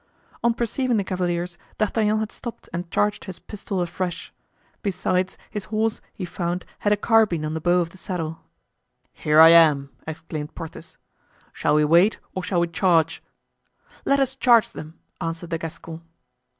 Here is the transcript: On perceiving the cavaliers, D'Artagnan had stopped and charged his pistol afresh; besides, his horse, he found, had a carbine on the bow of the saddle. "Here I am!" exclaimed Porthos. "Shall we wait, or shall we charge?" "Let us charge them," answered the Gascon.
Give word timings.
On 0.43 0.55
perceiving 0.55 0.97
the 0.97 1.03
cavaliers, 1.03 1.59
D'Artagnan 1.77 2.17
had 2.21 2.31
stopped 2.31 2.67
and 2.73 2.89
charged 2.89 3.25
his 3.25 3.37
pistol 3.37 3.81
afresh; 3.81 4.33
besides, 4.81 5.37
his 5.51 5.65
horse, 5.65 6.01
he 6.11 6.25
found, 6.25 6.65
had 6.79 6.91
a 6.91 6.97
carbine 6.97 7.45
on 7.45 7.53
the 7.53 7.61
bow 7.61 7.81
of 7.81 7.91
the 7.91 7.99
saddle. 7.99 8.39
"Here 9.13 9.39
I 9.39 9.49
am!" 9.49 9.91
exclaimed 10.07 10.55
Porthos. 10.55 10.97
"Shall 11.53 11.75
we 11.75 11.85
wait, 11.85 12.17
or 12.33 12.41
shall 12.41 12.61
we 12.61 12.67
charge?" 12.69 13.21
"Let 14.03 14.19
us 14.19 14.35
charge 14.35 14.71
them," 14.71 14.97
answered 15.21 15.51
the 15.51 15.59
Gascon. 15.59 16.01